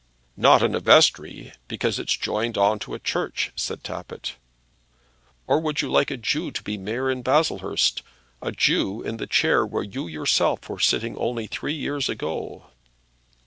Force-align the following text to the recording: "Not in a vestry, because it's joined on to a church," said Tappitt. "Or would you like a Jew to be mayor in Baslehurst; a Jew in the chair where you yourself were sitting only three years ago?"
"Not 0.35 0.63
in 0.63 0.73
a 0.73 0.79
vestry, 0.79 1.53
because 1.67 1.99
it's 1.99 2.17
joined 2.17 2.57
on 2.57 2.79
to 2.79 2.95
a 2.95 2.99
church," 2.99 3.51
said 3.55 3.83
Tappitt. 3.83 4.33
"Or 5.45 5.59
would 5.59 5.83
you 5.83 5.91
like 5.91 6.09
a 6.09 6.17
Jew 6.17 6.49
to 6.49 6.63
be 6.63 6.75
mayor 6.75 7.11
in 7.11 7.21
Baslehurst; 7.21 8.01
a 8.41 8.51
Jew 8.51 9.03
in 9.03 9.17
the 9.17 9.27
chair 9.27 9.63
where 9.63 9.83
you 9.83 10.07
yourself 10.07 10.67
were 10.67 10.79
sitting 10.79 11.15
only 11.17 11.45
three 11.45 11.75
years 11.75 12.09
ago?" 12.09 12.71